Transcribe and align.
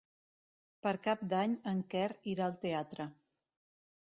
Per 0.87 0.93
Cap 1.07 1.21
d'Any 1.33 1.53
en 1.73 1.83
Quer 1.93 2.07
irà 2.33 2.47
al 2.49 2.59
teatre. 2.65 3.07